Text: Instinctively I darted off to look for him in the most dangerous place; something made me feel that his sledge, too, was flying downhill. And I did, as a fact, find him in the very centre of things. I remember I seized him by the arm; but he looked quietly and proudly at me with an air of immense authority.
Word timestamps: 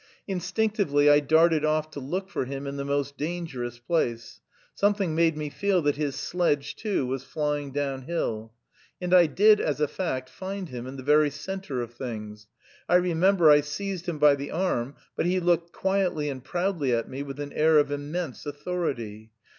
Instinctively 0.27 1.11
I 1.11 1.19
darted 1.19 1.63
off 1.63 1.91
to 1.91 1.99
look 1.99 2.27
for 2.27 2.45
him 2.45 2.65
in 2.65 2.75
the 2.75 2.83
most 2.83 3.17
dangerous 3.17 3.77
place; 3.77 4.41
something 4.73 5.13
made 5.13 5.37
me 5.37 5.51
feel 5.51 5.83
that 5.83 5.95
his 5.97 6.15
sledge, 6.15 6.75
too, 6.75 7.05
was 7.05 7.23
flying 7.23 7.71
downhill. 7.71 8.51
And 8.99 9.13
I 9.13 9.27
did, 9.27 9.61
as 9.61 9.79
a 9.79 9.87
fact, 9.87 10.27
find 10.27 10.69
him 10.69 10.87
in 10.87 10.95
the 10.95 11.03
very 11.03 11.29
centre 11.29 11.81
of 11.83 11.93
things. 11.93 12.47
I 12.89 12.95
remember 12.95 13.51
I 13.51 13.61
seized 13.61 14.07
him 14.07 14.17
by 14.17 14.33
the 14.33 14.49
arm; 14.49 14.95
but 15.15 15.27
he 15.27 15.39
looked 15.39 15.71
quietly 15.71 16.29
and 16.29 16.43
proudly 16.43 16.91
at 16.95 17.07
me 17.07 17.21
with 17.21 17.39
an 17.39 17.53
air 17.53 17.77
of 17.77 17.91
immense 17.91 18.47
authority. 18.47 19.29